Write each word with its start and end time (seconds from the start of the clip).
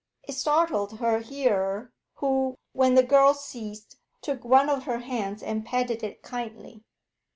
It 0.23 0.31
startled 0.33 0.97
her 0.97 1.19
hearer, 1.19 1.93
who, 2.15 2.57
when 2.71 2.95
the 2.95 3.03
girl 3.03 3.35
ceased, 3.35 3.97
took 4.23 4.43
one 4.43 4.67
of 4.67 4.85
her 4.85 4.97
hands 5.01 5.43
and 5.43 5.63
patted 5.63 6.01
it 6.01 6.23
kindly. 6.23 6.81